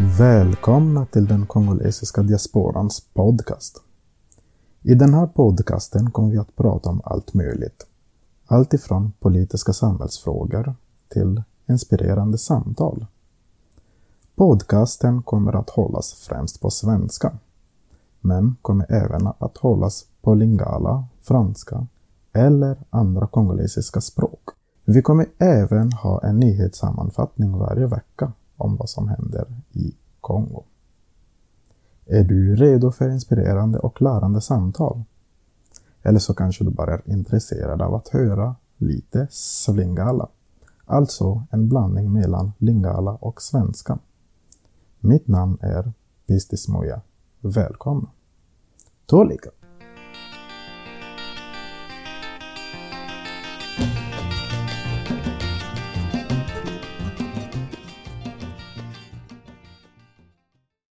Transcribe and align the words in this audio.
Välkomna 0.00 1.06
till 1.06 1.26
den 1.26 1.46
kongolesiska 1.46 2.22
diasporans 2.22 3.00
podcast. 3.14 3.82
I 4.82 4.94
den 4.94 5.14
här 5.14 5.26
podcasten 5.26 6.10
kommer 6.10 6.30
vi 6.30 6.38
att 6.38 6.56
prata 6.56 6.90
om 6.90 7.00
allt 7.04 7.34
möjligt. 7.34 7.86
Allt 8.46 8.74
ifrån 8.74 9.12
politiska 9.20 9.72
samhällsfrågor 9.72 10.74
till 11.08 11.42
inspirerande 11.68 12.38
samtal. 12.38 13.06
Podcasten 14.34 15.22
kommer 15.22 15.52
att 15.52 15.70
hållas 15.70 16.12
främst 16.12 16.60
på 16.60 16.70
svenska, 16.70 17.38
men 18.20 18.56
kommer 18.62 18.92
även 18.92 19.26
att 19.26 19.56
hållas 19.56 20.06
på 20.22 20.34
lingala, 20.34 21.04
franska 21.20 21.86
eller 22.32 22.76
andra 22.90 23.26
kongolesiska 23.26 24.00
språk. 24.00 24.48
Vi 24.84 25.02
kommer 25.02 25.26
även 25.38 25.92
ha 25.92 26.22
en 26.22 26.40
nyhetssammanfattning 26.40 27.58
varje 27.58 27.86
vecka 27.86 28.32
om 28.58 28.76
vad 28.76 28.90
som 28.90 29.08
händer 29.08 29.46
i 29.72 29.94
Kongo. 30.20 30.64
Är 32.06 32.24
du 32.24 32.56
redo 32.56 32.90
för 32.90 33.10
inspirerande 33.10 33.78
och 33.78 34.02
lärande 34.02 34.40
samtal? 34.40 35.02
Eller 36.02 36.18
så 36.18 36.34
kanske 36.34 36.64
du 36.64 36.70
bara 36.70 36.94
är 36.94 37.02
intresserad 37.06 37.82
av 37.82 37.94
att 37.94 38.08
höra 38.08 38.56
lite 38.76 39.26
svingala. 39.30 40.28
Alltså 40.84 41.42
en 41.50 41.68
blandning 41.68 42.12
mellan 42.12 42.52
lingala 42.58 43.10
och 43.10 43.42
svenska. 43.42 43.98
Mitt 45.00 45.28
namn 45.28 45.58
är 45.60 45.92
Pistis 46.26 46.68
Moja. 46.68 47.00
Välkommen! 47.40 48.06
Tolika! 49.06 49.50